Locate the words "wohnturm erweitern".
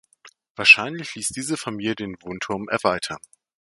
2.23-3.19